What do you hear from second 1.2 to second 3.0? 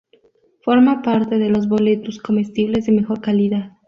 de los "Boletus" comestibles de